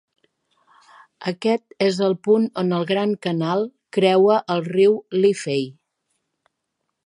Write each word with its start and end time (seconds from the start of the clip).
Aquest 1.31 1.75
és 1.87 1.99
el 2.07 2.15
punt 2.29 2.47
on 2.63 2.73
el 2.79 2.87
Gran 2.93 3.13
Canal 3.27 3.63
creua 3.99 4.41
el 4.57 4.67
riu 4.73 4.99
Liffey. 5.23 5.65